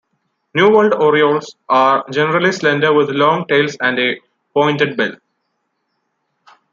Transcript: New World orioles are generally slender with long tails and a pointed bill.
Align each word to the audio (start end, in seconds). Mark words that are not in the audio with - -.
New 0.55 0.69
World 0.71 0.95
orioles 0.95 1.57
are 1.69 2.03
generally 2.09 2.51
slender 2.51 2.91
with 2.91 3.11
long 3.11 3.45
tails 3.45 3.77
and 3.81 3.99
a 3.99 4.19
pointed 4.51 4.97
bill. 4.97 5.15